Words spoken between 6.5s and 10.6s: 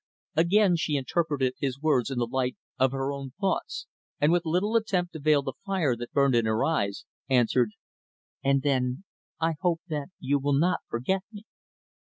eyes, answered, "And then I hope that you will